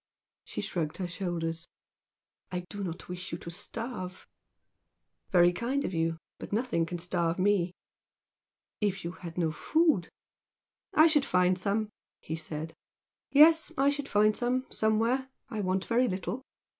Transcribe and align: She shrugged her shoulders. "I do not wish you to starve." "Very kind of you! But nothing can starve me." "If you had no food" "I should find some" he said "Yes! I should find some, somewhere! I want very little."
She 0.45 0.61
shrugged 0.61 0.97
her 0.97 1.05
shoulders. 1.07 1.67
"I 2.51 2.61
do 2.71 2.83
not 2.83 3.07
wish 3.07 3.31
you 3.31 3.37
to 3.37 3.51
starve." 3.51 4.27
"Very 5.29 5.53
kind 5.53 5.85
of 5.85 5.93
you! 5.93 6.17
But 6.39 6.51
nothing 6.51 6.87
can 6.87 6.97
starve 6.97 7.37
me." 7.37 7.75
"If 8.79 9.03
you 9.03 9.11
had 9.11 9.37
no 9.37 9.51
food" 9.51 10.09
"I 10.95 11.05
should 11.05 11.23
find 11.23 11.55
some" 11.59 11.89
he 12.19 12.35
said 12.35 12.73
"Yes! 13.29 13.71
I 13.77 13.91
should 13.91 14.09
find 14.09 14.35
some, 14.35 14.65
somewhere! 14.71 15.29
I 15.51 15.61
want 15.61 15.85
very 15.85 16.07
little." 16.07 16.41